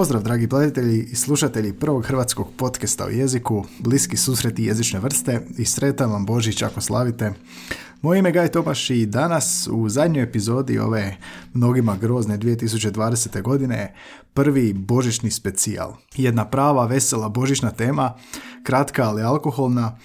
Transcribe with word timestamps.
Pozdrav 0.00 0.22
dragi 0.22 0.46
gledatelji 0.46 1.02
i 1.02 1.16
slušatelji 1.16 1.72
prvog 1.72 2.06
hrvatskog 2.06 2.48
podcasta 2.56 3.04
o 3.04 3.08
jeziku, 3.08 3.64
bliski 3.78 4.16
susreti 4.16 4.64
jezične 4.64 5.00
vrste 5.00 5.40
i 5.58 5.64
sretan 5.64 6.10
vam 6.10 6.26
Božić 6.26 6.62
ako 6.62 6.80
slavite. 6.80 7.32
Moje 8.02 8.18
ime 8.18 8.28
je 8.28 8.32
Gaj 8.32 8.48
Tomaš 8.48 8.90
i 8.90 9.06
danas 9.06 9.68
u 9.72 9.88
zadnjoj 9.88 10.22
epizodi 10.24 10.78
ove 10.78 11.16
mnogima 11.54 11.96
grozne 11.96 12.38
2020. 12.38 13.42
godine 13.42 13.94
prvi 14.34 14.72
božićni 14.72 15.30
specijal. 15.30 15.94
Jedna 16.16 16.44
prava, 16.44 16.86
vesela 16.86 17.28
božićna 17.28 17.70
tema, 17.70 18.14
kratka 18.62 19.08
ali 19.08 19.22
alkoholna, 19.22 19.98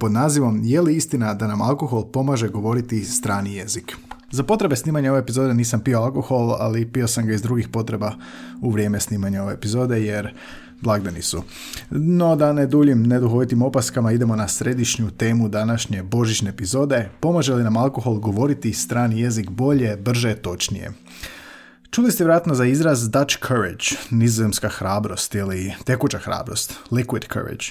pod 0.00 0.12
nazivom 0.12 0.60
Je 0.62 0.80
li 0.80 0.96
istina 0.96 1.34
da 1.34 1.46
nam 1.46 1.62
alkohol 1.62 2.04
pomaže 2.12 2.48
govoriti 2.48 3.04
strani 3.04 3.54
jezik? 3.54 3.96
Za 4.30 4.42
potrebe 4.42 4.76
snimanja 4.76 5.12
ove 5.12 5.20
epizode 5.20 5.54
nisam 5.54 5.80
pio 5.80 6.00
alkohol, 6.00 6.56
ali 6.58 6.92
pio 6.92 7.08
sam 7.08 7.26
ga 7.26 7.32
iz 7.34 7.42
drugih 7.42 7.68
potreba 7.68 8.12
u 8.60 8.70
vrijeme 8.70 9.00
snimanja 9.00 9.42
ove 9.42 9.54
epizode, 9.54 10.04
jer 10.04 10.34
blagdani 10.80 11.22
su. 11.22 11.42
No 11.90 12.36
da 12.36 12.52
ne 12.52 12.66
duljim 12.66 13.02
neduhovitim 13.02 13.62
opaskama, 13.62 14.12
idemo 14.12 14.36
na 14.36 14.48
središnju 14.48 15.10
temu 15.10 15.48
današnje 15.48 16.02
božićne 16.02 16.50
epizode. 16.50 17.08
Pomaže 17.20 17.54
li 17.54 17.64
nam 17.64 17.76
alkohol 17.76 18.18
govoriti 18.18 18.72
strani 18.72 19.20
jezik 19.20 19.50
bolje, 19.50 19.96
brže, 19.96 20.34
točnije? 20.34 20.92
Čuli 21.90 22.12
ste 22.12 22.24
vjerojatno 22.24 22.54
za 22.54 22.64
izraz 22.64 23.10
Dutch 23.10 23.36
courage, 23.46 23.84
nizozemska 24.10 24.68
hrabrost 24.68 25.34
ili 25.34 25.74
tekuća 25.84 26.18
hrabrost, 26.18 26.74
liquid 26.90 27.32
courage. 27.32 27.64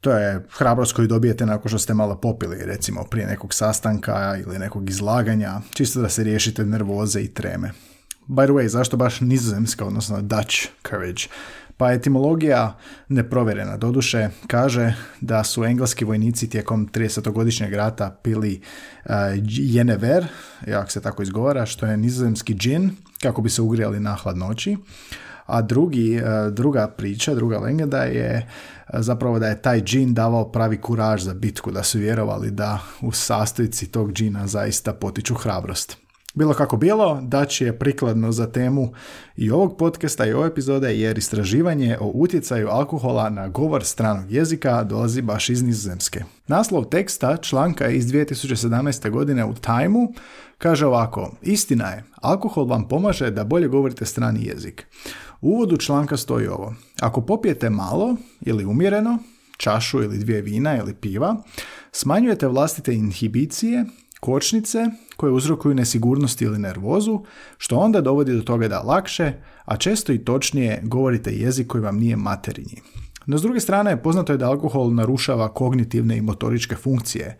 To 0.00 0.12
je 0.12 0.44
hrabrost 0.50 0.92
koju 0.92 1.08
dobijete 1.08 1.46
nakon 1.46 1.68
što 1.68 1.78
ste 1.78 1.94
malo 1.94 2.16
popili, 2.16 2.56
recimo 2.64 3.04
prije 3.04 3.26
nekog 3.26 3.54
sastanka 3.54 4.36
ili 4.46 4.58
nekog 4.58 4.90
izlaganja, 4.90 5.60
čisto 5.74 6.00
da 6.00 6.08
se 6.08 6.24
riješite 6.24 6.64
nervoze 6.64 7.20
i 7.20 7.28
treme. 7.28 7.72
By 8.28 8.44
the 8.44 8.52
way, 8.52 8.66
zašto 8.66 8.96
baš 8.96 9.20
nizozemska, 9.20 9.84
odnosno 9.84 10.22
Dutch 10.22 10.68
courage? 10.88 11.22
Pa 11.76 11.92
etimologija 11.92 12.78
neprovjerena 13.08 13.76
doduše 13.76 14.28
kaže 14.46 14.94
da 15.20 15.44
su 15.44 15.64
engleski 15.64 16.04
vojnici 16.04 16.50
tijekom 16.50 16.88
30-godišnjeg 16.88 17.76
rata 17.76 18.18
pili 18.22 18.60
uh, 19.04 19.10
jenever, 19.46 20.26
jak 20.66 20.90
se 20.90 21.00
tako 21.00 21.22
izgovara, 21.22 21.66
što 21.66 21.86
je 21.86 21.96
nizozemski 21.96 22.54
džin, 22.54 22.90
kako 23.22 23.42
bi 23.42 23.50
se 23.50 23.62
ugrijali 23.62 24.00
na 24.00 24.14
hladnoći. 24.14 24.76
A 25.50 25.62
drugi, 25.62 26.16
uh, 26.16 26.52
druga 26.52 26.88
priča, 26.88 27.34
druga 27.34 27.58
legenda 27.58 28.02
je 28.02 28.46
uh, 28.46 29.00
zapravo 29.00 29.38
da 29.38 29.46
je 29.46 29.62
taj 29.62 29.82
džin 29.82 30.14
davao 30.14 30.52
pravi 30.52 30.80
kuraž 30.80 31.22
za 31.22 31.34
bitku, 31.34 31.70
da 31.70 31.82
su 31.82 31.98
vjerovali 31.98 32.50
da 32.50 32.78
u 33.00 33.12
sastojci 33.12 33.86
tog 33.86 34.12
džina 34.12 34.46
zaista 34.46 34.92
potiču 34.92 35.34
hrabrost. 35.34 35.96
Bilo 36.34 36.54
kako 36.54 36.76
bilo, 36.76 37.20
Daći 37.22 37.64
je 37.64 37.78
prikladno 37.78 38.32
za 38.32 38.46
temu 38.46 38.92
i 39.36 39.50
ovog 39.50 39.76
podcasta 39.76 40.26
i 40.26 40.32
ove 40.32 40.48
epizode 40.48 40.98
jer 40.98 41.18
istraživanje 41.18 41.98
o 42.00 42.10
utjecaju 42.14 42.68
alkohola 42.68 43.30
na 43.30 43.48
govor 43.48 43.84
stranog 43.84 44.32
jezika 44.32 44.84
dolazi 44.84 45.22
baš 45.22 45.48
iz 45.48 45.62
nizozemske. 45.62 46.24
Naslov 46.46 46.84
teksta 46.84 47.36
članka 47.36 47.88
iz 47.88 48.06
2017. 48.06 49.10
godine 49.10 49.44
u 49.44 49.54
Timeu 49.54 50.12
kaže 50.58 50.86
ovako, 50.86 51.32
istina 51.42 51.88
je, 51.88 52.04
alkohol 52.20 52.64
vam 52.64 52.88
pomaže 52.88 53.30
da 53.30 53.44
bolje 53.44 53.68
govorite 53.68 54.04
strani 54.04 54.44
jezik. 54.44 54.86
U 55.40 55.48
uvodu 55.48 55.76
članka 55.76 56.16
stoji 56.16 56.46
ovo, 56.46 56.74
ako 57.00 57.20
popijete 57.20 57.70
malo 57.70 58.16
ili 58.40 58.64
umjereno, 58.64 59.18
čašu 59.56 60.02
ili 60.02 60.18
dvije 60.18 60.42
vina 60.42 60.78
ili 60.78 60.94
piva, 60.94 61.42
smanjujete 61.92 62.48
vlastite 62.48 62.94
inhibicije 62.94 63.84
kočnice 64.20 64.78
koje 65.16 65.32
uzrokuju 65.32 65.74
nesigurnost 65.74 66.42
ili 66.42 66.58
nervozu, 66.58 67.20
što 67.58 67.76
onda 67.76 68.00
dovodi 68.00 68.32
do 68.32 68.42
toga 68.42 68.68
da 68.68 68.80
lakše, 68.80 69.32
a 69.64 69.76
često 69.76 70.12
i 70.12 70.24
točnije 70.24 70.80
govorite 70.84 71.30
jezik 71.30 71.66
koji 71.66 71.82
vam 71.82 71.98
nije 71.98 72.16
materinji. 72.16 72.80
No 73.26 73.38
s 73.38 73.42
druge 73.42 73.60
strane, 73.60 74.02
poznato 74.02 74.32
je 74.32 74.38
da 74.38 74.48
alkohol 74.48 74.94
narušava 74.94 75.54
kognitivne 75.54 76.16
i 76.16 76.20
motoričke 76.20 76.76
funkcije, 76.76 77.38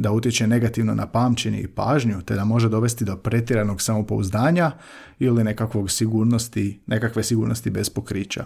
da 0.00 0.12
utječe 0.12 0.46
negativno 0.46 0.94
na 0.94 1.06
pamćenje 1.06 1.60
i 1.60 1.68
pažnju, 1.68 2.22
te 2.22 2.34
da 2.34 2.44
može 2.44 2.68
dovesti 2.68 3.04
do 3.04 3.16
pretjeranog 3.16 3.82
samopouzdanja 3.82 4.70
ili 5.18 5.44
nekakvog 5.44 5.90
sigurnosti, 5.90 6.80
nekakve 6.86 7.22
sigurnosti 7.22 7.70
bez 7.70 7.90
pokrića. 7.90 8.44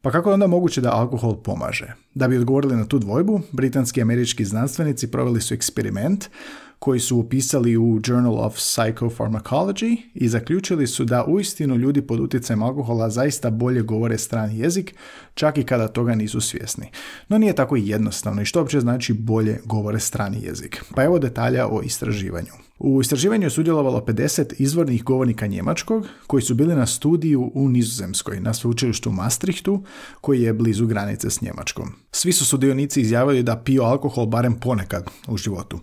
Pa 0.00 0.10
kako 0.10 0.30
je 0.30 0.34
onda 0.34 0.46
moguće 0.46 0.80
da 0.80 0.92
alkohol 0.92 1.36
pomaže? 1.42 1.94
Da 2.14 2.28
bi 2.28 2.38
odgovorili 2.38 2.76
na 2.76 2.84
tu 2.84 2.98
dvojbu, 2.98 3.40
britanski 3.52 4.00
i 4.00 4.02
američki 4.02 4.44
znanstvenici 4.44 5.10
proveli 5.10 5.40
su 5.40 5.54
eksperiment 5.54 6.28
koji 6.78 7.00
su 7.00 7.16
upisali 7.16 7.76
u 7.76 8.00
Journal 8.06 8.38
of 8.38 8.56
Psychopharmacology 8.56 9.96
i 10.14 10.28
zaključili 10.28 10.86
su 10.86 11.04
da 11.04 11.24
uistinu 11.24 11.76
ljudi 11.76 12.02
pod 12.02 12.20
utjecajem 12.20 12.62
alkohola 12.62 13.10
zaista 13.10 13.50
bolje 13.50 13.82
govore 13.82 14.18
strani 14.18 14.58
jezik, 14.58 14.94
čak 15.34 15.58
i 15.58 15.64
kada 15.64 15.88
toga 15.88 16.14
nisu 16.14 16.40
svjesni. 16.40 16.86
No 17.28 17.38
nije 17.38 17.52
tako 17.52 17.76
jednostavno 17.76 18.42
i 18.42 18.44
što 18.44 18.60
uopće 18.60 18.80
znači 18.80 19.12
bolje 19.12 19.60
govore 19.64 20.00
strani 20.00 20.42
jezik. 20.42 20.84
Pa 20.94 21.04
evo 21.04 21.18
detalja 21.18 21.68
o 21.68 21.82
istraživanju. 21.82 22.52
U 22.78 23.00
istraživanju 23.00 23.46
je 23.46 23.50
sudjelovalo 23.50 24.00
50 24.00 24.54
izvornih 24.58 25.04
govornika 25.04 25.46
njemačkog 25.46 26.06
koji 26.26 26.42
su 26.42 26.54
bili 26.54 26.74
na 26.74 26.86
studiju 26.86 27.50
u 27.54 27.68
Nizozemskoj, 27.68 28.40
na 28.40 28.54
sveučilištu 28.54 29.10
Maastrichtu, 29.10 29.82
koji 30.20 30.42
je 30.42 30.52
blizu 30.52 30.86
granice 30.86 31.30
s 31.30 31.40
Njemačkom. 31.40 31.88
Svi 32.12 32.32
su 32.32 32.44
sudionici 32.44 33.00
izjavili 33.00 33.42
da 33.42 33.56
piju 33.56 33.82
alkohol 33.82 34.26
barem 34.26 34.60
ponekad 34.60 35.10
u 35.28 35.36
životu. 35.36 35.80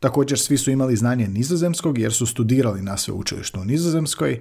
Također 0.00 0.38
svi 0.38 0.58
su 0.58 0.70
imali 0.70 0.96
znanje 0.96 1.28
nizozemskog 1.28 1.98
jer 1.98 2.12
su 2.12 2.26
studirali 2.26 2.82
na 2.82 2.96
sveučilištu 2.96 3.60
u 3.60 3.64
Nizozemskoj 3.64 4.40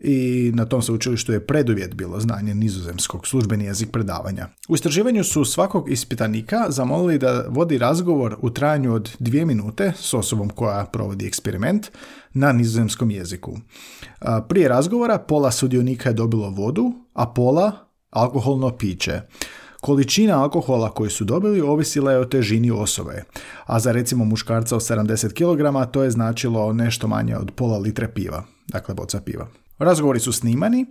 i 0.00 0.50
na 0.54 0.64
tom 0.64 0.82
sveučilištu 0.82 1.32
je 1.32 1.46
preduvjet 1.46 1.94
bilo 1.94 2.20
znanje 2.20 2.54
nizozemskog, 2.54 3.26
službeni 3.26 3.64
jezik 3.64 3.90
predavanja. 3.92 4.48
U 4.68 4.74
istraživanju 4.74 5.24
su 5.24 5.44
svakog 5.44 5.90
ispitanika 5.90 6.66
zamolili 6.68 7.18
da 7.18 7.44
vodi 7.48 7.78
razgovor 7.78 8.36
u 8.40 8.50
trajanju 8.50 8.94
od 8.94 9.10
dvije 9.18 9.46
minute 9.46 9.92
s 9.96 10.14
osobom 10.14 10.50
koja 10.50 10.84
provodi 10.84 11.26
eksperiment 11.26 11.86
na 12.32 12.52
nizozemskom 12.52 13.10
jeziku. 13.10 13.58
Prije 14.48 14.68
razgovora 14.68 15.18
pola 15.18 15.50
sudionika 15.50 16.08
je 16.08 16.14
dobilo 16.14 16.50
vodu, 16.50 16.92
a 17.12 17.26
pola 17.26 17.72
alkoholno 18.10 18.76
piće. 18.76 19.20
Količina 19.86 20.42
alkohola 20.42 20.90
koju 20.90 21.10
su 21.10 21.24
dobili 21.24 21.60
ovisila 21.60 22.12
je 22.12 22.18
o 22.18 22.24
težini 22.24 22.70
osobe, 22.70 23.24
a 23.66 23.80
za 23.80 23.92
recimo 23.92 24.24
muškarca 24.24 24.76
od 24.76 24.82
70 24.82 25.32
kg 25.32 25.90
to 25.92 26.02
je 26.02 26.10
značilo 26.10 26.72
nešto 26.72 27.08
manje 27.08 27.36
od 27.36 27.50
pola 27.50 27.78
litre 27.78 28.08
piva, 28.08 28.44
dakle 28.66 28.94
boca 28.94 29.20
piva. 29.20 29.46
Razgovori 29.78 30.20
su 30.20 30.32
snimani, 30.32 30.86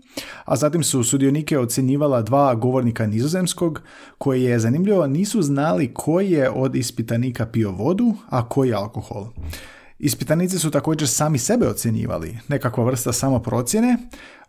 a 0.45 0.55
zatim 0.55 0.83
su 0.83 1.03
sudionike 1.03 1.59
ocjenjivala 1.59 2.21
dva 2.21 2.55
govornika 2.55 3.07
nizozemskog, 3.07 3.81
koji 4.17 4.43
je 4.43 4.59
zanimljivo 4.59 5.07
nisu 5.07 5.41
znali 5.41 5.93
koji 5.93 6.31
je 6.31 6.49
od 6.49 6.75
ispitanika 6.75 7.45
pio 7.45 7.71
vodu, 7.71 8.13
a 8.29 8.49
koji 8.49 8.73
alkohol. 8.73 9.27
Ispitanici 9.99 10.59
su 10.59 10.71
također 10.71 11.07
sami 11.07 11.37
sebe 11.37 11.67
ocjenjivali, 11.67 12.37
nekakva 12.47 12.83
vrsta 12.83 13.13
samoprocjene, 13.13 13.97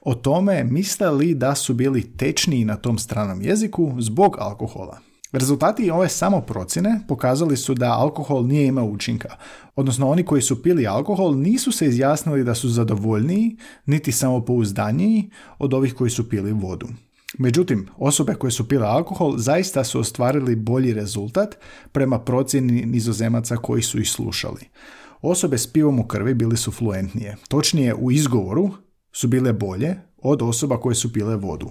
o 0.06 0.14
tome 0.14 0.64
misle 0.64 1.10
li 1.10 1.34
da 1.34 1.54
su 1.54 1.74
bili 1.74 2.02
tečniji 2.16 2.64
na 2.64 2.76
tom 2.76 2.98
stranom 2.98 3.42
jeziku 3.42 3.94
zbog 3.98 4.36
alkohola. 4.38 4.98
Rezultati 5.32 5.90
ove 5.90 6.08
samoprocjene 6.08 7.00
pokazali 7.08 7.56
su 7.56 7.74
da 7.74 7.92
alkohol 7.92 8.46
nije 8.46 8.66
imao 8.66 8.84
učinka, 8.84 9.28
odnosno 9.76 10.08
oni 10.10 10.24
koji 10.24 10.42
su 10.42 10.62
pili 10.62 10.86
alkohol 10.86 11.38
nisu 11.38 11.72
se 11.72 11.86
izjasnili 11.86 12.44
da 12.44 12.54
su 12.54 12.68
zadovoljniji 12.68 13.56
niti 13.86 14.12
samopouzdaniji 14.12 15.30
od 15.58 15.74
ovih 15.74 15.94
koji 15.94 16.10
su 16.10 16.28
pili 16.28 16.52
vodu. 16.52 16.86
Međutim, 17.38 17.88
osobe 17.96 18.34
koje 18.34 18.50
su 18.50 18.68
pile 18.68 18.86
alkohol 18.86 19.38
zaista 19.38 19.84
su 19.84 20.00
ostvarili 20.00 20.56
bolji 20.56 20.94
rezultat 20.94 21.56
prema 21.92 22.18
procjeni 22.18 22.86
nizozemaca 22.86 23.56
koji 23.56 23.82
su 23.82 24.00
ih 24.00 24.10
slušali. 24.10 24.60
Osobe 25.22 25.58
s 25.58 25.66
pivom 25.66 26.00
u 26.00 26.06
krvi 26.06 26.34
bili 26.34 26.56
su 26.56 26.72
fluentnije, 26.72 27.36
točnije 27.48 27.94
u 27.94 28.12
izgovoru 28.12 28.70
su 29.16 29.28
bile 29.28 29.52
bolje 29.52 29.96
od 30.18 30.42
osoba 30.42 30.80
koje 30.80 30.94
su 30.94 31.12
pile 31.12 31.36
vodu. 31.36 31.70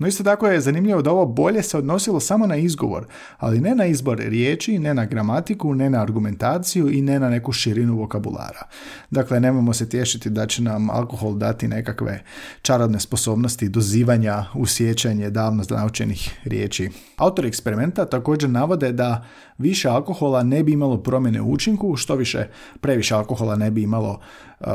No 0.00 0.06
isto 0.06 0.24
tako 0.24 0.46
je 0.46 0.60
zanimljivo 0.60 1.02
da 1.02 1.10
ovo 1.10 1.26
bolje 1.26 1.62
se 1.62 1.78
odnosilo 1.78 2.20
samo 2.20 2.46
na 2.46 2.56
izgovor, 2.56 3.06
ali 3.38 3.60
ne 3.60 3.74
na 3.74 3.86
izbor 3.86 4.18
riječi, 4.18 4.78
ne 4.78 4.94
na 4.94 5.04
gramatiku, 5.04 5.74
ne 5.74 5.90
na 5.90 6.02
argumentaciju 6.02 6.90
i 6.90 7.02
ne 7.02 7.20
na 7.20 7.30
neku 7.30 7.52
širinu 7.52 7.96
vokabulara. 7.96 8.68
Dakle, 9.10 9.40
nemojmo 9.40 9.72
se 9.72 9.88
tješiti 9.88 10.30
da 10.30 10.46
će 10.46 10.62
nam 10.62 10.90
alkohol 10.90 11.34
dati 11.34 11.68
nekakve 11.68 12.22
čarobne 12.62 13.00
sposobnosti 13.00 13.68
dozivanja, 13.68 14.44
usjećanje 14.54 15.30
davno 15.30 15.64
naučenih 15.70 16.38
riječi. 16.44 16.90
Autori 17.16 17.48
eksperimenta 17.48 18.04
također 18.04 18.50
navode 18.50 18.92
da 18.92 19.24
više 19.58 19.88
alkohola 19.88 20.42
ne 20.42 20.62
bi 20.62 20.72
imalo 20.72 21.02
promjene 21.02 21.40
u 21.40 21.52
učinku, 21.52 21.96
što 21.96 22.14
više 22.14 22.46
previše 22.80 23.14
alkohola 23.14 23.56
ne 23.56 23.70
bi 23.70 23.82
imalo 23.82 24.20
uh, 24.60 24.66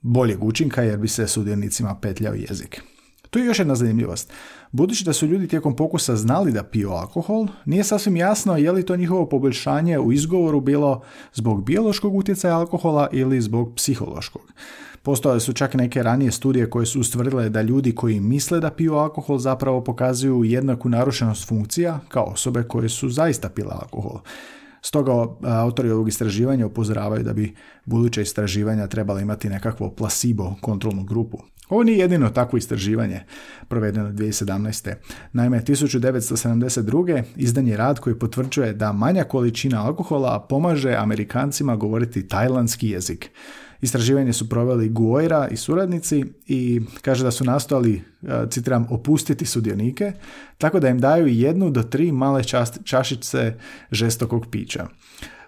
boljeg 0.00 0.44
učinka 0.44 0.82
jer 0.82 0.98
bi 0.98 1.08
se 1.08 1.28
sudionicima 1.28 1.94
petljao 1.94 2.34
jezik. 2.34 2.91
Tu 3.32 3.38
je 3.38 3.44
još 3.44 3.58
jedna 3.58 3.74
zanimljivost. 3.74 4.32
Budući 4.72 5.04
da 5.04 5.12
su 5.12 5.26
ljudi 5.26 5.48
tijekom 5.48 5.76
pokusa 5.76 6.16
znali 6.16 6.52
da 6.52 6.62
piju 6.62 6.90
alkohol, 6.90 7.46
nije 7.64 7.84
sasvim 7.84 8.16
jasno 8.16 8.56
je 8.56 8.72
li 8.72 8.86
to 8.86 8.96
njihovo 8.96 9.26
poboljšanje 9.26 9.98
u 9.98 10.12
izgovoru 10.12 10.60
bilo 10.60 11.02
zbog 11.34 11.64
biološkog 11.64 12.14
utjecaja 12.14 12.58
alkohola 12.58 13.08
ili 13.12 13.40
zbog 13.40 13.72
psihološkog. 13.76 14.42
Postojale 15.02 15.40
su 15.40 15.52
čak 15.52 15.74
neke 15.74 16.02
ranije 16.02 16.30
studije 16.32 16.70
koje 16.70 16.86
su 16.86 17.00
ustvrdile 17.00 17.48
da 17.48 17.62
ljudi 17.62 17.94
koji 17.94 18.20
misle 18.20 18.60
da 18.60 18.70
piju 18.70 18.94
alkohol 18.94 19.38
zapravo 19.38 19.84
pokazuju 19.84 20.44
jednaku 20.44 20.88
narušenost 20.88 21.48
funkcija 21.48 22.00
kao 22.08 22.24
osobe 22.24 22.62
koje 22.62 22.88
su 22.88 23.08
zaista 23.08 23.48
pile 23.48 23.72
alkohol. 23.72 24.20
Stoga 24.84 25.12
autori 25.42 25.90
ovog 25.90 26.08
istraživanja 26.08 26.66
upozoravaju 26.66 27.22
da 27.22 27.32
bi 27.32 27.54
buduće 27.84 28.22
istraživanja 28.22 28.86
trebala 28.86 29.20
imati 29.20 29.48
nekakvo 29.48 29.90
placebo 29.90 30.54
kontrolnu 30.60 31.04
grupu. 31.04 31.38
Ovo 31.68 31.82
nije 31.82 31.98
jedino 31.98 32.30
takvo 32.30 32.56
istraživanje 32.56 33.20
provedeno 33.68 34.10
2017. 34.10 34.94
Naime, 35.32 35.60
1972. 35.60 37.22
izdan 37.36 37.68
je 37.68 37.76
rad 37.76 37.98
koji 37.98 38.18
potvrđuje 38.18 38.72
da 38.72 38.92
manja 38.92 39.24
količina 39.24 39.86
alkohola 39.86 40.46
pomaže 40.48 40.94
Amerikancima 40.94 41.76
govoriti 41.76 42.28
tajlandski 42.28 42.88
jezik. 42.88 43.30
Istraživanje 43.82 44.32
su 44.32 44.48
proveli 44.48 44.88
Guoira 44.88 45.48
i 45.48 45.56
suradnici 45.56 46.24
i 46.46 46.80
kaže 47.00 47.24
da 47.24 47.30
su 47.30 47.44
nastojali, 47.44 48.02
e, 48.22 48.46
citiram, 48.50 48.86
opustiti 48.90 49.46
sudionike, 49.46 50.12
tako 50.58 50.80
da 50.80 50.88
im 50.88 51.00
daju 51.00 51.26
jednu 51.26 51.70
do 51.70 51.82
tri 51.82 52.12
male 52.12 52.42
čašice 52.84 53.54
žestokog 53.90 54.46
pića. 54.50 54.86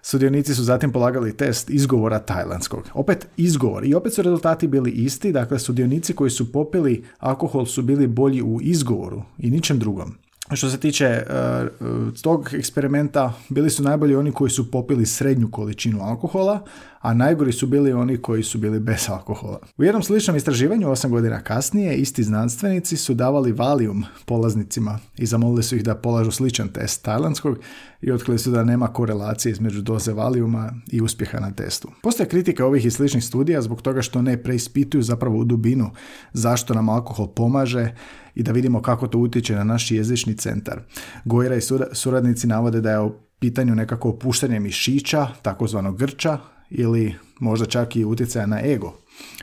Sudionici 0.01 0.55
su 0.55 0.63
zatim 0.63 0.91
polagali 0.91 1.37
test 1.37 1.69
izgovora 1.69 2.19
tajlandskog. 2.19 2.89
Opet 2.93 3.27
izgovor 3.37 3.85
i 3.85 3.93
opet 3.93 4.13
su 4.13 4.21
rezultati 4.21 4.67
bili 4.67 4.91
isti, 4.91 5.31
dakle 5.31 5.59
sudionici 5.59 6.13
koji 6.13 6.31
su 6.31 6.51
popili 6.51 7.03
alkohol 7.19 7.65
su 7.65 7.81
bili 7.81 8.07
bolji 8.07 8.41
u 8.41 8.59
izgovoru 8.61 9.23
i 9.37 9.49
ničem 9.49 9.79
drugom. 9.79 10.15
Što 10.53 10.69
se 10.69 10.77
tiče 10.77 11.23
uh, 11.25 11.87
tog 12.21 12.49
eksperimenta, 12.53 13.33
bili 13.49 13.69
su 13.69 13.83
najbolji 13.83 14.15
oni 14.15 14.31
koji 14.31 14.49
su 14.49 14.71
popili 14.71 15.05
srednju 15.05 15.51
količinu 15.51 16.01
alkohola, 16.01 16.61
a 17.05 17.13
najgori 17.13 17.51
su 17.51 17.67
bili 17.67 17.93
oni 17.93 18.17
koji 18.17 18.43
su 18.43 18.57
bili 18.57 18.79
bez 18.79 19.09
alkohola. 19.09 19.59
U 19.77 19.83
jednom 19.83 20.03
sličnom 20.03 20.37
istraživanju, 20.37 20.91
osam 20.91 21.11
godina 21.11 21.41
kasnije, 21.41 21.95
isti 21.95 22.23
znanstvenici 22.23 22.97
su 22.97 23.13
davali 23.13 23.51
valium 23.51 24.03
polaznicima 24.25 24.99
i 25.17 25.25
zamolili 25.25 25.63
su 25.63 25.75
ih 25.75 25.83
da 25.83 25.95
polažu 25.95 26.31
sličan 26.31 26.67
test 26.67 27.03
tajlandskog 27.03 27.57
i 28.01 28.11
otkrili 28.11 28.39
su 28.39 28.51
da 28.51 28.63
nema 28.63 28.87
korelacije 28.87 29.51
između 29.51 29.81
doze 29.81 30.13
valiuma 30.13 30.73
i 30.91 31.01
uspjeha 31.01 31.39
na 31.39 31.51
testu. 31.51 31.91
Postoje 32.03 32.29
kritika 32.29 32.65
ovih 32.65 32.85
i 32.85 32.91
sličnih 32.91 33.23
studija 33.23 33.61
zbog 33.61 33.81
toga 33.81 34.01
što 34.01 34.21
ne 34.21 34.43
preispituju 34.43 35.01
zapravo 35.03 35.37
u 35.37 35.43
dubinu 35.43 35.91
zašto 36.33 36.73
nam 36.73 36.89
alkohol 36.89 37.27
pomaže 37.27 37.95
i 38.35 38.43
da 38.43 38.51
vidimo 38.51 38.81
kako 38.81 39.07
to 39.07 39.17
utječe 39.17 39.55
na 39.55 39.63
naš 39.63 39.91
jezični 39.91 40.37
centar. 40.37 40.81
Gojera 41.25 41.55
i 41.55 41.61
suradnici 41.93 42.47
navode 42.47 42.81
da 42.81 42.91
je 42.91 42.99
u 42.99 43.11
pitanju 43.39 43.75
nekako 43.75 44.09
opuštanje 44.09 44.59
mišića, 44.59 45.27
takozvano 45.41 45.91
grča, 45.91 46.39
ili 46.69 47.15
možda 47.39 47.65
čak 47.65 47.95
i 47.95 48.05
utjecaja 48.05 48.45
na 48.45 48.61
ego. 48.65 48.93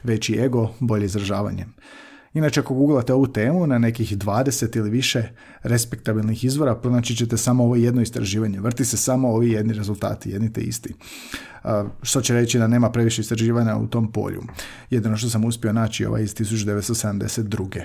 Veći 0.03 0.39
ego, 0.39 0.71
bolje 0.81 1.05
izražavanje. 1.05 1.67
Inače, 2.35 2.61
ako 2.61 2.75
googlate 2.75 3.13
ovu 3.13 3.27
temu 3.27 3.67
na 3.67 3.79
nekih 3.79 4.19
20 4.19 4.77
ili 4.77 4.91
više 4.91 5.29
respektabilnih 5.63 6.45
izvora, 6.45 6.75
pronaći 6.75 7.17
ćete 7.17 7.37
samo 7.37 7.65
ovo 7.65 7.77
jedno 7.77 8.03
istraživanje. 8.03 8.61
Vrti 8.61 8.85
se 8.85 8.97
samo 8.97 9.29
ovi 9.29 9.51
jedni 9.51 9.75
rezultati, 9.75 10.31
jedni 10.31 10.53
te 10.53 10.61
isti. 10.61 10.95
što 12.03 12.21
će 12.21 12.35
reći 12.35 12.59
da 12.59 12.67
nema 12.67 12.91
previše 12.91 13.21
istraživanja 13.21 13.77
u 13.77 13.87
tom 13.87 14.13
polju. 14.13 14.43
Jedino 14.91 15.17
što 15.17 15.31
sam 15.31 15.45
uspio 15.45 15.73
naći 15.73 16.07
ovaj 16.07 16.23
iz 16.23 16.35
1972. 16.35 17.83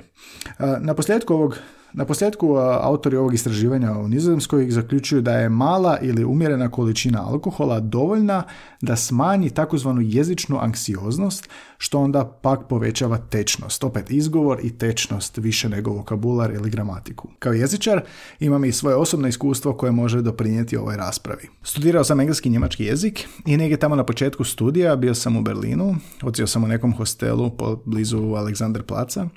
Na 0.79 0.93
posljedku 0.93 1.33
ovog 1.33 1.57
na 1.93 2.05
posljedku 2.05 2.55
autori 2.57 3.17
ovog 3.17 3.33
istraživanja 3.33 3.91
u 3.91 4.07
Nizozemskoj 4.07 4.71
zaključuju 4.71 5.21
da 5.21 5.33
je 5.33 5.49
mala 5.49 5.97
ili 6.01 6.25
umjerena 6.25 6.71
količina 6.71 7.27
alkohola 7.27 7.79
dovoljna 7.79 8.43
da 8.81 8.95
smanji 8.95 9.49
takozvanu 9.49 10.01
jezičnu 10.01 10.57
anksioznost, 10.61 11.49
što 11.77 11.99
onda 11.99 12.25
pak 12.41 12.67
povećava 12.69 13.17
tečnost. 13.17 13.83
Opet 13.83 14.11
izgovor 14.11 14.59
i 14.63 14.77
tečnost 14.77 15.37
više 15.37 15.69
nego 15.69 15.91
vokabular 15.91 16.51
ili 16.51 16.69
gramatiku. 16.69 17.29
Kao 17.39 17.53
jezičar 17.53 18.01
imam 18.39 18.65
i 18.65 18.71
svoje 18.71 18.95
osobno 18.95 19.27
iskustvo 19.27 19.73
koje 19.73 19.91
može 19.91 20.21
doprinijeti 20.21 20.77
ovoj 20.77 20.97
raspravi. 20.97 21.49
Studirao 21.63 22.03
sam 22.03 22.19
engleski 22.19 22.49
i 22.49 22.51
njemački 22.51 22.83
jezik 22.83 23.27
i 23.45 23.57
negdje 23.57 23.77
tamo 23.77 23.95
na 23.95 24.03
početku 24.03 24.43
studija 24.43 24.95
bio 24.95 25.15
sam 25.15 25.37
u 25.37 25.41
Berlinu, 25.41 25.95
ocio 26.21 26.47
sam 26.47 26.63
u 26.63 26.67
nekom 26.67 26.93
hostelu 26.93 27.51
blizu 27.85 28.17
Alexander 28.17 28.81
Placa 28.81 29.27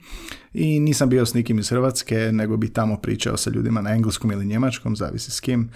i 0.54 0.80
nisam 0.80 1.08
bio 1.08 1.26
s 1.26 1.34
nikim 1.34 1.58
iz 1.58 1.70
Hrvatske, 1.70 2.16
nego 2.32 2.56
bi 2.56 2.72
tamo 2.72 2.96
pričao 2.96 3.36
sa 3.36 3.50
ljudima 3.50 3.80
na 3.80 3.90
engleskom 3.90 4.32
ili 4.32 4.46
njemačkom, 4.46 4.96
zavisi 4.96 5.30
s 5.30 5.40
kim, 5.40 5.70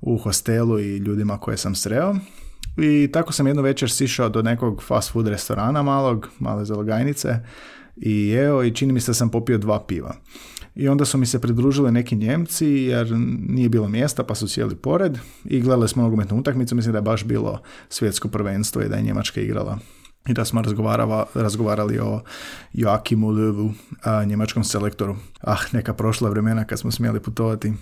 u 0.00 0.18
hostelu 0.18 0.78
i 0.78 0.96
ljudima 0.96 1.38
koje 1.38 1.56
sam 1.56 1.74
sreo. 1.74 2.14
I 2.76 3.08
tako 3.12 3.32
sam 3.32 3.46
jednu 3.46 3.62
večer 3.62 3.90
sišao 3.90 4.28
do 4.28 4.42
nekog 4.42 4.82
fast 4.82 5.12
food 5.12 5.28
restorana 5.28 5.82
malog, 5.82 6.28
male 6.38 6.64
zalogajnice 6.64 7.38
i 7.96 8.30
evo 8.30 8.62
i 8.62 8.74
čini 8.74 8.92
mi 8.92 9.00
se 9.00 9.10
da 9.10 9.14
sam 9.14 9.30
popio 9.30 9.58
dva 9.58 9.84
piva. 9.86 10.14
I 10.74 10.88
onda 10.88 11.04
su 11.04 11.18
mi 11.18 11.26
se 11.26 11.40
pridružili 11.40 11.92
neki 11.92 12.16
Njemci 12.16 12.66
jer 12.66 13.12
nije 13.48 13.68
bilo 13.68 13.88
mjesta 13.88 14.24
pa 14.24 14.34
su 14.34 14.48
sjeli 14.48 14.76
pored 14.76 15.18
i 15.44 15.60
gledali 15.60 15.88
smo 15.88 16.02
nogometnu 16.02 16.38
utakmicu, 16.38 16.74
mislim 16.74 16.92
da 16.92 16.98
je 16.98 17.02
baš 17.02 17.24
bilo 17.24 17.62
svjetsko 17.88 18.28
prvenstvo 18.28 18.82
i 18.82 18.88
da 18.88 18.96
je 18.96 19.02
Njemačka 19.02 19.40
igrala 19.40 19.78
i 20.28 20.32
da 20.32 20.44
smo 20.44 20.62
razgovarali 21.34 21.98
o 21.98 22.20
Joakimu 22.72 23.28
Löwu, 23.28 23.72
njemačkom 24.26 24.64
selektoru. 24.64 25.16
Ah, 25.40 25.58
neka 25.72 25.94
prošla 25.94 26.30
vremena 26.30 26.64
kad 26.64 26.78
smo 26.78 26.90
smjeli 26.90 27.20
putovati. 27.20 27.72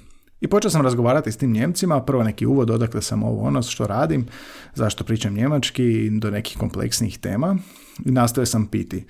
I 0.40 0.48
počeo 0.48 0.70
sam 0.70 0.82
razgovarati 0.82 1.32
s 1.32 1.36
tim 1.36 1.52
Njemcima, 1.52 2.02
prvo 2.02 2.22
neki 2.22 2.46
uvod 2.46 2.70
odakle 2.70 3.02
sam 3.02 3.22
ovo 3.22 3.42
ono 3.42 3.62
što 3.62 3.86
radim, 3.86 4.26
zašto 4.74 5.04
pričam 5.04 5.34
njemački, 5.34 6.10
do 6.10 6.30
nekih 6.30 6.58
kompleksnih 6.58 7.18
tema 7.18 7.56
i 8.04 8.10
nastoje 8.10 8.46
sam 8.46 8.66
piti. 8.66 9.04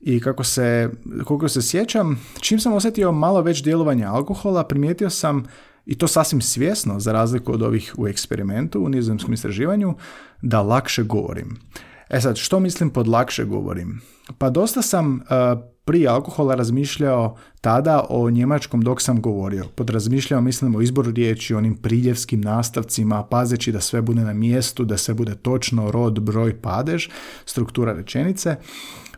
I 0.00 0.20
kako 0.20 0.44
se, 0.44 0.90
koliko 1.24 1.48
se 1.48 1.62
sjećam, 1.62 2.20
čim 2.40 2.60
sam 2.60 2.72
osjetio 2.72 3.12
malo 3.12 3.42
već 3.42 3.62
djelovanje 3.62 4.04
alkohola, 4.04 4.64
primijetio 4.64 5.10
sam 5.10 5.44
i 5.86 5.98
to 5.98 6.08
sasvim 6.08 6.40
svjesno, 6.40 7.00
za 7.00 7.12
razliku 7.12 7.52
od 7.52 7.62
ovih 7.62 7.94
u 7.98 8.08
eksperimentu, 8.08 8.80
u 8.80 8.88
nizozemskom 8.88 9.34
istraživanju, 9.34 9.94
da 10.42 10.62
lakše 10.62 11.02
govorim. 11.02 11.58
E 12.08 12.20
sad, 12.20 12.36
što 12.36 12.60
mislim 12.60 12.90
pod 12.90 13.08
lakše 13.08 13.44
govorim? 13.44 14.00
Pa 14.38 14.50
dosta 14.50 14.82
sam 14.82 15.14
uh, 15.14 15.60
prije 15.84 16.08
alkohola 16.08 16.54
razmišljao 16.54 17.36
tada 17.60 18.04
o 18.08 18.30
njemačkom 18.30 18.82
dok 18.82 19.02
sam 19.02 19.22
govorio. 19.22 19.64
Pod 19.74 19.90
razmišljao 19.90 20.40
mislim 20.40 20.76
o 20.76 20.80
izboru 20.80 21.10
riječi, 21.10 21.54
onim 21.54 21.76
priljevskim 21.76 22.40
nastavcima, 22.40 23.22
pazeći 23.22 23.72
da 23.72 23.80
sve 23.80 24.02
bude 24.02 24.20
na 24.20 24.32
mjestu, 24.32 24.84
da 24.84 24.96
sve 24.96 25.14
bude 25.14 25.34
točno, 25.34 25.90
rod, 25.90 26.20
broj, 26.20 26.60
padež, 26.60 27.08
struktura 27.44 27.92
rečenice. 27.92 28.56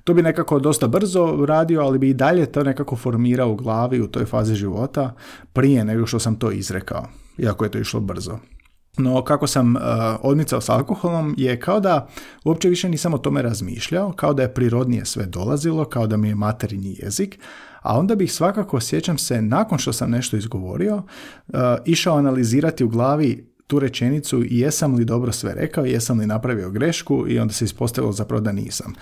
To 0.04 0.14
bi 0.14 0.22
nekako 0.22 0.58
dosta 0.58 0.88
brzo 0.88 1.44
radio, 1.46 1.80
ali 1.80 1.98
bi 1.98 2.10
i 2.10 2.14
dalje 2.14 2.46
to 2.46 2.64
nekako 2.64 2.96
formirao 2.96 3.52
u 3.52 3.56
glavi 3.56 4.00
u 4.00 4.08
toj 4.08 4.24
fazi 4.24 4.54
života 4.54 5.14
prije 5.52 5.84
nego 5.84 6.06
što 6.06 6.18
sam 6.18 6.36
to 6.36 6.50
izrekao, 6.50 7.08
iako 7.38 7.64
je 7.64 7.70
to 7.70 7.78
išlo 7.78 8.00
brzo. 8.00 8.38
No 8.98 9.24
kako 9.24 9.46
sam 9.46 9.76
uh, 9.76 9.82
odmicao 10.22 10.60
s 10.60 10.68
alkoholom 10.68 11.34
je 11.38 11.60
kao 11.60 11.80
da 11.80 12.08
uopće 12.44 12.68
više 12.68 12.88
nisam 12.88 13.14
o 13.14 13.18
tome 13.18 13.42
razmišljao, 13.42 14.12
kao 14.12 14.34
da 14.34 14.42
je 14.42 14.54
prirodnije 14.54 15.04
sve 15.04 15.26
dolazilo, 15.26 15.84
kao 15.84 16.06
da 16.06 16.16
mi 16.16 16.28
je 16.28 16.34
materinji 16.34 16.96
jezik, 17.02 17.38
a 17.82 17.98
onda 17.98 18.14
bih 18.14 18.32
svakako, 18.32 18.80
sjećam 18.80 19.18
se, 19.18 19.42
nakon 19.42 19.78
što 19.78 19.92
sam 19.92 20.10
nešto 20.10 20.36
izgovorio, 20.36 20.96
uh, 20.96 21.54
išao 21.84 22.16
analizirati 22.16 22.84
u 22.84 22.88
glavi 22.88 23.47
tu 23.68 23.78
rečenicu 23.78 24.42
jesam 24.50 24.94
li 24.94 25.04
dobro 25.04 25.32
sve 25.32 25.54
rekao, 25.54 25.84
jesam 25.84 26.18
li 26.18 26.26
napravio 26.26 26.70
grešku 26.70 27.24
i 27.28 27.38
onda 27.38 27.54
se 27.54 27.64
ispostavilo 27.64 28.12
zapravo 28.12 28.40
da 28.40 28.52
nisam. 28.52 28.94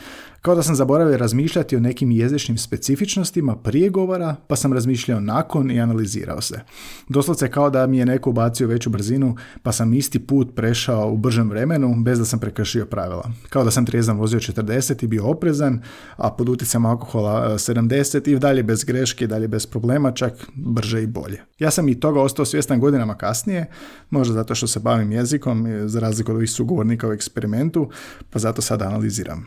Kao 0.42 0.54
da 0.54 0.62
sam 0.62 0.74
zaboravio 0.74 1.16
razmišljati 1.16 1.76
o 1.76 1.80
nekim 1.80 2.10
jezičnim 2.10 2.58
specifičnostima 2.58 3.56
prije 3.56 3.90
govora, 3.90 4.36
pa 4.46 4.56
sam 4.56 4.72
razmišljao 4.72 5.20
nakon 5.20 5.70
i 5.70 5.80
analizirao 5.80 6.40
se. 6.40 6.60
Doslovce 7.08 7.50
kao 7.50 7.70
da 7.70 7.86
mi 7.86 7.98
je 7.98 8.06
neko 8.06 8.30
ubacio 8.30 8.68
veću 8.68 8.90
brzinu, 8.90 9.36
pa 9.62 9.72
sam 9.72 9.94
isti 9.94 10.18
put 10.18 10.54
prešao 10.54 11.12
u 11.12 11.16
bržem 11.16 11.50
vremenu 11.50 11.94
bez 12.04 12.18
da 12.18 12.24
sam 12.24 12.38
prekršio 12.38 12.86
pravila. 12.86 13.30
Kao 13.48 13.64
da 13.64 13.70
sam 13.70 13.86
trijezan 13.86 14.16
vozio 14.16 14.40
40 14.40 15.04
i 15.04 15.06
bio 15.06 15.26
oprezan, 15.26 15.82
a 16.16 16.30
pod 16.30 16.48
utjecajem 16.48 16.86
alkohola 16.86 17.58
70 17.58 18.30
i 18.30 18.38
dalje 18.38 18.62
bez 18.62 18.84
greške, 18.84 19.26
dalje 19.26 19.48
bez 19.48 19.66
problema, 19.66 20.12
čak 20.12 20.46
brže 20.54 21.02
i 21.02 21.06
bolje. 21.06 21.42
Ja 21.58 21.70
sam 21.70 21.88
i 21.88 22.00
toga 22.00 22.20
ostao 22.20 22.44
svjestan 22.44 22.80
godinama 22.80 23.14
kasnije, 23.14 23.66
možda 24.10 24.34
zato 24.34 24.54
što 24.56 24.66
se 24.66 24.80
bavim 24.80 25.12
jezikom, 25.12 25.66
za 25.88 26.00
razliku 26.00 26.32
od 26.32 26.36
ovih 26.36 26.50
sugovornika 26.50 27.08
u 27.08 27.12
eksperimentu, 27.12 27.90
pa 28.30 28.38
zato 28.38 28.62
sad 28.62 28.82
analiziram. 28.82 29.46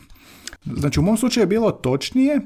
Znači 0.65 0.99
u 0.99 1.03
mom 1.03 1.17
slučaju 1.17 1.41
je 1.41 1.47
bilo 1.47 1.71
točnije 1.71 2.41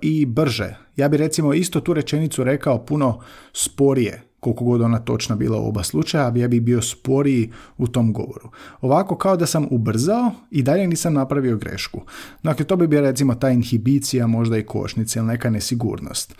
i 0.00 0.26
brže. 0.26 0.76
Ja 0.96 1.08
bi 1.08 1.16
recimo 1.16 1.54
isto 1.54 1.80
tu 1.80 1.94
rečenicu 1.94 2.44
rekao 2.44 2.84
puno 2.86 3.20
sporije 3.52 4.27
koliko 4.40 4.64
god 4.64 4.80
ona 4.80 4.98
točna 4.98 5.36
bila 5.36 5.58
u 5.58 5.68
oba 5.68 5.82
slučaja, 5.82 6.32
ja 6.36 6.48
bih 6.48 6.62
bio 6.62 6.82
sporiji 6.82 7.50
u 7.78 7.86
tom 7.86 8.12
govoru. 8.12 8.50
Ovako 8.80 9.16
kao 9.16 9.36
da 9.36 9.46
sam 9.46 9.66
ubrzao 9.70 10.30
i 10.50 10.62
dalje 10.62 10.86
nisam 10.86 11.14
napravio 11.14 11.56
grešku. 11.56 12.00
Dakle, 12.42 12.64
to 12.64 12.76
bi 12.76 12.86
bio 12.86 13.00
recimo 13.00 13.34
ta 13.34 13.50
inhibicija, 13.50 14.26
možda 14.26 14.58
i 14.58 14.62
košnica 14.62 15.18
ili 15.18 15.28
neka 15.28 15.50
nesigurnost. 15.50 16.34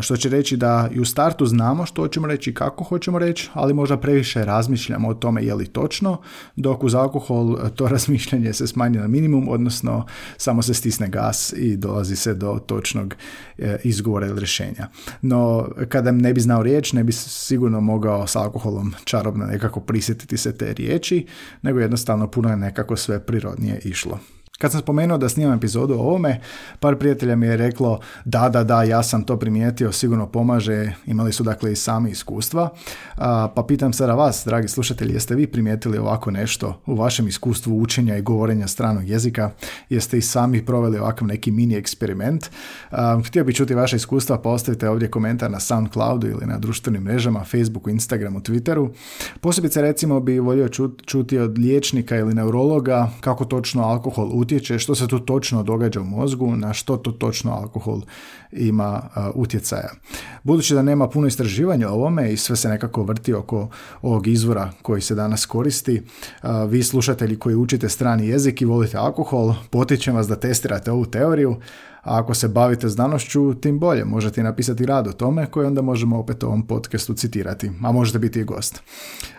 Što 0.00 0.16
će 0.16 0.28
reći 0.28 0.56
da 0.56 0.88
i 0.92 1.00
u 1.00 1.04
startu 1.04 1.46
znamo 1.46 1.86
što 1.86 2.02
hoćemo 2.02 2.26
reći 2.26 2.50
i 2.50 2.54
kako 2.54 2.84
hoćemo 2.84 3.18
reći, 3.18 3.50
ali 3.52 3.74
možda 3.74 3.96
previše 3.96 4.44
razmišljamo 4.44 5.08
o 5.08 5.14
tome 5.14 5.44
je 5.44 5.54
li 5.54 5.66
točno, 5.66 6.20
dok 6.56 6.84
uz 6.84 6.94
alkohol 6.94 7.58
to 7.74 7.88
razmišljanje 7.98 8.52
se 8.52 8.66
smanji 8.66 8.98
na 8.98 9.08
minimum, 9.08 9.48
odnosno 9.48 10.06
samo 10.36 10.62
se 10.62 10.74
stisne 10.74 11.08
gas 11.08 11.54
i 11.56 11.76
dolazi 11.76 12.16
se 12.16 12.34
do 12.34 12.58
točnog 12.66 13.14
e, 13.58 13.76
izgovora 13.84 14.26
ili 14.26 14.40
rješenja. 14.40 14.88
No, 15.22 15.68
kada 15.88 16.12
ne 16.12 16.34
bi 16.34 16.40
znao 16.40 16.62
riječ, 16.62 16.92
ne 16.92 17.04
bi 17.04 17.07
sigurno 17.12 17.80
mogao 17.80 18.26
s 18.26 18.36
alkoholom 18.36 18.94
čarobno 19.04 19.46
nekako 19.46 19.80
prisjetiti 19.80 20.36
se 20.36 20.58
te 20.58 20.72
riječi, 20.72 21.26
nego 21.62 21.80
jednostavno 21.80 22.30
puno 22.30 22.50
je 22.50 22.56
nekako 22.56 22.96
sve 22.96 23.26
prirodnije 23.26 23.80
išlo. 23.84 24.18
Kad 24.60 24.72
sam 24.72 24.80
spomenuo 24.80 25.18
da 25.18 25.28
snimam 25.28 25.56
epizodu 25.56 25.94
o 25.94 25.98
ovome, 25.98 26.40
par 26.80 26.96
prijatelja 26.96 27.36
mi 27.36 27.46
je 27.46 27.56
reklo 27.56 28.00
da, 28.24 28.48
da, 28.48 28.64
da, 28.64 28.82
ja 28.82 29.02
sam 29.02 29.24
to 29.24 29.36
primijetio, 29.38 29.92
sigurno 29.92 30.26
pomaže, 30.26 30.92
imali 31.06 31.32
su 31.32 31.42
dakle 31.42 31.72
i 31.72 31.76
sami 31.76 32.10
iskustva. 32.10 32.68
pa 33.54 33.64
pitam 33.68 33.92
sada 33.92 34.14
vas, 34.14 34.42
dragi 34.46 34.68
slušatelji, 34.68 35.14
jeste 35.14 35.34
vi 35.34 35.46
primijetili 35.46 35.98
ovako 35.98 36.30
nešto 36.30 36.80
u 36.86 36.94
vašem 36.94 37.28
iskustvu 37.28 37.80
učenja 37.80 38.16
i 38.16 38.22
govorenja 38.22 38.66
stranog 38.66 39.08
jezika? 39.08 39.50
Jeste 39.88 40.18
i 40.18 40.22
sami 40.22 40.66
proveli 40.66 40.98
ovakav 40.98 41.28
neki 41.28 41.50
mini 41.50 41.74
eksperiment? 41.74 42.50
htio 43.26 43.44
bih 43.44 43.56
čuti 43.56 43.74
vaše 43.74 43.96
iskustva, 43.96 44.38
pa 44.38 44.50
ostavite 44.50 44.88
ovdje 44.88 45.10
komentar 45.10 45.50
na 45.50 45.60
Soundcloudu 45.60 46.26
ili 46.28 46.46
na 46.46 46.58
društvenim 46.58 47.02
mrežama, 47.02 47.44
Facebooku, 47.44 47.90
Instagramu, 47.90 48.40
Twitteru. 48.40 48.90
Posebice 49.40 49.82
recimo 49.82 50.20
bi 50.20 50.38
volio 50.38 50.68
čuti 51.06 51.38
od 51.38 51.58
liječnika 51.58 52.16
ili 52.16 52.34
neurologa 52.34 53.10
kako 53.20 53.44
točno 53.44 53.82
alkohol 53.82 54.30
utječe, 54.32 54.47
što 54.78 54.94
se 54.94 55.08
tu 55.08 55.18
točno 55.18 55.62
događa 55.62 56.00
u 56.00 56.04
mozgu, 56.04 56.56
na 56.56 56.72
što 56.72 56.96
to 56.96 57.10
točno 57.10 57.52
alkohol 57.52 58.00
ima 58.52 59.02
utjecaja. 59.34 59.90
Budući 60.42 60.74
da 60.74 60.82
nema 60.82 61.08
puno 61.08 61.26
istraživanja 61.26 61.88
o 61.88 61.94
ovome 61.94 62.32
i 62.32 62.36
sve 62.36 62.56
se 62.56 62.68
nekako 62.68 63.02
vrti 63.02 63.34
oko 63.34 63.68
ovog 64.02 64.26
izvora 64.26 64.70
koji 64.82 65.00
se 65.00 65.14
danas 65.14 65.46
koristi, 65.46 66.02
vi 66.68 66.82
slušatelji 66.82 67.38
koji 67.38 67.56
učite 67.56 67.88
strani 67.88 68.28
jezik 68.28 68.62
i 68.62 68.64
volite 68.64 68.96
alkohol, 68.96 69.54
potičem 69.70 70.14
vas 70.14 70.28
da 70.28 70.36
testirate 70.36 70.90
ovu 70.92 71.06
teoriju, 71.06 71.56
a 72.02 72.18
ako 72.18 72.34
se 72.34 72.48
bavite 72.48 72.88
znanošću, 72.88 73.54
tim 73.54 73.78
bolje. 73.78 74.04
Možete 74.04 74.40
i 74.40 74.44
napisati 74.44 74.86
rad 74.86 75.06
o 75.06 75.12
tome 75.12 75.46
koji 75.46 75.66
onda 75.66 75.82
možemo 75.82 76.18
opet 76.18 76.44
ovom 76.44 76.66
podcastu 76.66 77.14
citirati, 77.14 77.70
a 77.84 77.92
možete 77.92 78.18
biti 78.18 78.40
i 78.40 78.44
gost. 78.44 78.82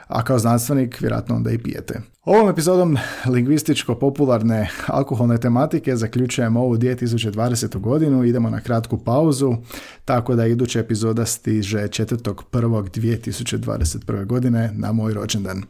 A 0.07 0.23
kao 0.23 0.39
znanstvenik, 0.39 1.01
vjerojatno 1.01 1.35
onda 1.35 1.51
i 1.51 1.57
pijete. 1.57 2.01
Ovom 2.25 2.49
epizodom 2.49 2.97
lingvističko-popularne 3.25 4.67
alkoholne 4.87 5.37
tematike 5.37 5.95
zaključujemo 5.95 6.61
ovu 6.61 6.77
2020. 6.77 7.79
godinu, 7.79 8.23
idemo 8.23 8.49
na 8.49 8.61
kratku 8.61 8.97
pauzu, 8.97 9.55
tako 10.05 10.35
da 10.35 10.45
iduća 10.45 10.79
epizoda 10.79 11.25
stiže 11.25 11.77
4.1.2021. 11.77 14.25
godine 14.25 14.71
na 14.73 14.91
moj 14.91 15.13
rođendan. 15.13 15.63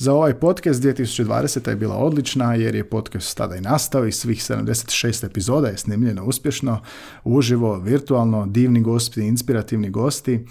Za 0.00 0.12
ovaj 0.12 0.34
podcast 0.34 0.82
2020. 0.82 1.68
je 1.68 1.76
bila 1.76 1.96
odlična 1.96 2.54
jer 2.54 2.74
je 2.74 2.90
podcast 2.90 3.36
tada 3.36 3.56
i 3.56 3.60
nastao 3.60 4.06
i 4.06 4.12
svih 4.12 4.38
76 4.38 5.26
epizoda 5.26 5.68
je 5.68 5.78
snimljeno 5.78 6.24
uspješno, 6.24 6.80
uživo, 7.24 7.78
virtualno, 7.78 8.46
divni 8.46 8.80
gosti, 8.80 9.26
inspirativni 9.26 9.90
gosti. 9.90 10.46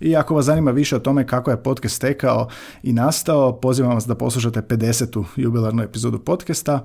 I 0.00 0.16
ako 0.16 0.34
vas 0.34 0.44
zanima 0.44 0.70
više 0.70 0.96
o 0.96 0.98
tome 0.98 1.26
kako 1.26 1.50
je 1.50 1.62
podcast 1.62 2.00
tekao 2.00 2.48
i 2.82 2.92
nastao, 2.92 3.60
pozivam 3.60 3.94
vas 3.94 4.06
da 4.06 4.14
poslušate 4.14 4.60
50. 4.60 5.24
jubilarnu 5.36 5.82
epizodu 5.82 6.18
podcasta 6.18 6.84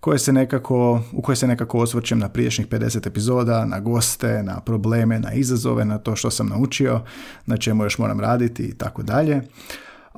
koje 0.00 0.18
se 0.18 0.32
nekako, 0.32 1.00
u 1.12 1.22
kojoj 1.22 1.36
se 1.36 1.46
nekako 1.46 1.78
osvrćem 1.78 2.18
na 2.18 2.28
priješnjih 2.28 2.68
50 2.68 3.06
epizoda, 3.06 3.64
na 3.64 3.80
goste, 3.80 4.42
na 4.42 4.60
probleme, 4.60 5.18
na 5.18 5.32
izazove, 5.32 5.84
na 5.84 5.98
to 5.98 6.16
što 6.16 6.30
sam 6.30 6.46
naučio, 6.46 7.00
na 7.46 7.56
čemu 7.56 7.84
još 7.84 7.98
moram 7.98 8.20
raditi 8.20 8.62
i 8.62 8.74
tako 8.74 9.02
dalje. 9.02 9.42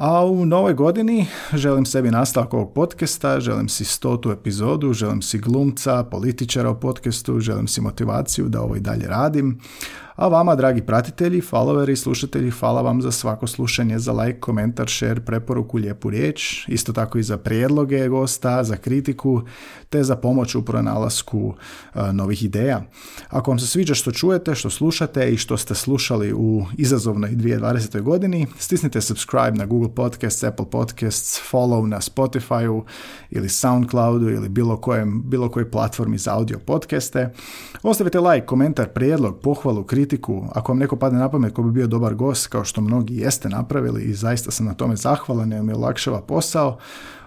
A 0.00 0.24
u 0.24 0.46
novoj 0.46 0.74
godini 0.74 1.26
želim 1.52 1.86
sebi 1.86 2.10
nastavak 2.10 2.54
ovog 2.54 2.72
podcasta, 2.74 3.40
želim 3.40 3.68
si 3.68 3.84
stotu 3.84 4.30
epizodu, 4.30 4.92
želim 4.92 5.22
si 5.22 5.38
glumca, 5.38 6.04
političara 6.04 6.70
u 6.70 6.80
podcastu, 6.80 7.40
želim 7.40 7.68
si 7.68 7.80
motivaciju 7.80 8.48
da 8.48 8.62
ovo 8.62 8.76
i 8.76 8.80
dalje 8.80 9.06
radim. 9.06 9.60
A 10.20 10.28
vama, 10.28 10.54
dragi 10.54 10.82
pratitelji, 10.82 11.40
followeri, 11.40 11.96
slušatelji, 11.96 12.50
hvala 12.50 12.82
vam 12.82 13.02
za 13.02 13.12
svako 13.12 13.46
slušanje, 13.46 13.98
za 13.98 14.12
like, 14.12 14.40
komentar, 14.40 14.88
share, 14.88 15.20
preporuku, 15.20 15.78
lijepu 15.78 16.10
riječ, 16.10 16.68
isto 16.68 16.92
tako 16.92 17.18
i 17.18 17.22
za 17.22 17.36
prijedloge 17.36 18.08
gosta, 18.08 18.64
za 18.64 18.76
kritiku, 18.76 19.42
te 19.90 20.02
za 20.02 20.16
pomoć 20.16 20.54
u 20.54 20.64
pronalasku 20.64 21.54
e, 21.94 22.12
novih 22.12 22.42
ideja. 22.42 22.82
Ako 23.28 23.50
vam 23.50 23.58
se 23.58 23.66
sviđa 23.66 23.94
što 23.94 24.12
čujete, 24.12 24.54
što 24.54 24.70
slušate 24.70 25.30
i 25.32 25.36
što 25.36 25.56
ste 25.56 25.74
slušali 25.74 26.32
u 26.32 26.66
izazovnoj 26.78 27.30
2020. 27.30 28.00
godini, 28.00 28.46
stisnite 28.58 29.00
subscribe 29.00 29.58
na 29.58 29.66
Google 29.66 29.94
Podcasts, 29.94 30.44
Apple 30.44 30.70
Podcasts, 30.70 31.40
follow 31.52 31.86
na 31.86 32.00
Spotify 32.00 32.82
ili 33.30 33.48
Soundcloudu 33.48 34.30
ili 34.30 34.48
bilo, 34.48 34.76
kojem, 34.76 35.22
bilo 35.24 35.48
kojoj 35.48 35.70
platformi 35.70 36.18
za 36.18 36.34
audio 36.34 36.58
podcaste. 36.58 37.32
Ostavite 37.82 38.20
like, 38.20 38.46
komentar, 38.46 38.88
prijedlog, 38.88 39.40
pohvalu, 39.40 39.84
kritiku, 39.84 40.09
kritiku, 40.10 40.44
ako 40.52 40.72
vam 40.72 40.78
neko 40.78 40.96
padne 40.96 41.18
na 41.18 41.28
pamet 41.30 41.54
ko 41.54 41.62
bi 41.62 41.70
bio 41.70 41.86
dobar 41.86 42.14
gost, 42.14 42.46
kao 42.46 42.64
što 42.64 42.80
mnogi 42.80 43.16
jeste 43.16 43.48
napravili 43.48 44.02
i 44.02 44.14
zaista 44.14 44.50
sam 44.50 44.66
na 44.66 44.74
tome 44.74 44.96
zahvalan 44.96 45.52
jer 45.52 45.62
mi 45.62 45.72
olakšava 45.72 46.20
posao, 46.20 46.78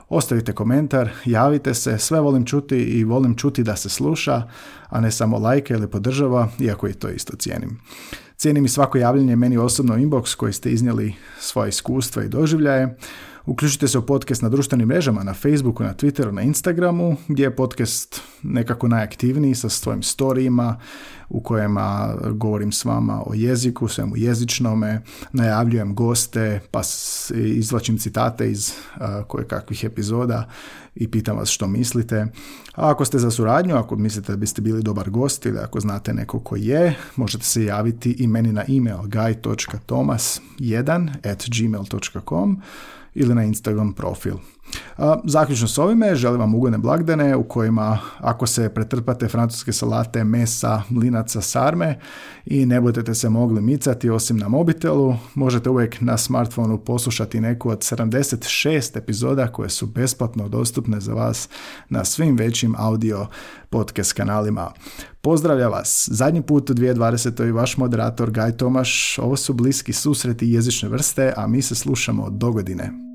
ostavite 0.10 0.54
komentar, 0.54 1.10
javite 1.26 1.74
se, 1.74 1.98
sve 1.98 2.20
volim 2.20 2.46
čuti 2.46 2.78
i 2.78 3.04
volim 3.04 3.36
čuti 3.36 3.64
da 3.64 3.76
se 3.76 3.90
sluša, 3.90 4.44
a 4.90 5.02
ne 5.02 5.12
samo 5.12 5.40
lajka 5.40 5.74
ili 5.74 5.88
podržava, 5.88 6.50
iako 6.60 6.88
i 6.88 6.94
to 6.94 7.10
isto 7.10 7.38
cijenim. 7.38 7.80
Cijenim 8.38 8.66
i 8.66 8.70
svako 8.70 8.98
javljanje 8.98 9.36
meni 9.36 9.58
osobno 9.58 9.96
inbox 9.96 10.36
koji 10.36 10.54
ste 10.54 10.72
iznijeli 10.72 11.14
svoje 11.40 11.70
iskustva 11.70 12.24
i 12.24 12.30
doživljaje. 12.30 12.98
Uključite 13.46 13.88
se 13.88 13.98
u 13.98 14.06
podcast 14.06 14.42
na 14.42 14.50
društvenim 14.50 14.88
mrežama, 14.88 15.24
na 15.24 15.34
Facebooku, 15.34 15.84
na 15.84 15.94
Twitteru, 15.94 16.32
na 16.32 16.42
Instagramu, 16.42 17.16
gdje 17.28 17.44
je 17.44 17.56
podcast 17.56 18.22
nekako 18.44 18.88
najaktivniji 18.88 19.56
sa 19.56 19.70
svojim 19.70 20.04
storijima 20.04 20.80
u 21.30 21.42
kojima 21.42 22.16
govorim 22.32 22.72
s 22.72 22.86
vama 22.86 23.24
o 23.26 23.34
jeziku, 23.34 23.88
svemu 23.88 24.18
jezičnome, 24.18 25.02
najavljujem 25.34 25.96
goste, 25.96 26.60
pa 26.72 26.82
izvlačim 27.36 27.98
citate 27.98 28.52
iz 28.52 28.74
koje 29.28 29.48
kakvih 29.48 29.84
epizoda 29.84 30.50
i 30.96 31.12
pitam 31.12 31.38
vas 31.38 31.50
što 31.50 31.68
mislite. 31.68 32.28
A 32.76 32.92
ako 32.92 33.06
ste 33.06 33.20
za 33.20 33.32
suradnju, 33.32 33.76
ako 33.76 33.96
mislite 33.96 34.32
da 34.32 34.38
biste 34.38 34.62
bili 34.62 34.84
dobar 34.84 35.10
gost 35.10 35.46
ili 35.46 35.60
ako 35.60 35.80
znate 35.80 36.14
neko 36.14 36.40
ko 36.40 36.56
je, 36.56 36.96
možete 37.16 37.44
se 37.44 37.64
javiti 37.64 38.16
i 38.20 38.28
meni 38.28 38.54
na 38.54 38.64
email 38.70 38.98
guy.tomas1 38.98 41.10
at 41.32 41.46
gmail.com 41.50 42.62
ili 43.16 43.36
na 43.36 43.44
Instagram 43.44 43.94
profil 43.94 44.34
Zaključno 45.24 45.68
s 45.68 45.78
ovime, 45.78 46.16
želim 46.16 46.40
vam 46.40 46.56
ugodne 46.56 46.78
blagdane 46.78 47.36
u 47.36 47.44
kojima 47.44 48.00
ako 48.20 48.48
se 48.48 48.70
pretrpate 48.70 49.28
francuske 49.28 49.74
salate, 49.74 50.24
mesa, 50.24 50.82
mlinaca, 50.90 51.42
sarme 51.42 52.00
i 52.46 52.66
ne 52.66 52.82
budete 52.82 53.16
se 53.16 53.30
mogli 53.30 53.62
micati 53.62 54.10
osim 54.10 54.38
na 54.38 54.48
mobitelu, 54.48 55.16
možete 55.34 55.70
uvijek 55.70 56.02
na 56.02 56.18
smartfonu 56.18 56.78
poslušati 56.78 57.42
neku 57.42 57.70
od 57.70 57.80
76 57.80 58.98
epizoda 58.98 59.48
koje 59.48 59.70
su 59.70 59.88
besplatno 59.88 60.50
dostupne 60.50 61.00
za 61.00 61.14
vas 61.14 61.50
na 61.90 62.06
svim 62.06 62.38
većim 62.38 62.76
audio 62.78 63.28
podcast 63.70 64.14
kanalima. 64.14 64.72
Pozdravlja 65.22 65.68
vas. 65.68 66.10
Zadnji 66.12 66.42
put 66.42 66.70
u 66.70 66.74
2020. 66.74 67.48
i 67.48 67.52
vaš 67.52 67.78
moderator 67.78 68.32
Gaj 68.32 68.58
Tomaš. 68.58 69.20
Ovo 69.20 69.36
su 69.36 69.54
bliski 69.54 69.94
susreti 69.94 70.50
jezične 70.50 70.90
vrste, 70.90 71.34
a 71.38 71.48
mi 71.48 71.62
se 71.62 71.76
slušamo 71.76 72.30
do 72.30 72.52
godine. 72.52 73.13